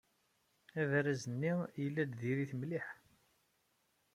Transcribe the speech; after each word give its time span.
Abaraz-nni 0.81 1.53
yella-d 1.81 2.13
diri-t 2.19 2.51
mliḥ. 2.59 2.87